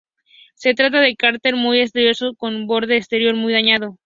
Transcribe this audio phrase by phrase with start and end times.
[0.55, 3.99] Se trata de un cráter muy erosionado, con un borde exterior muy dañado.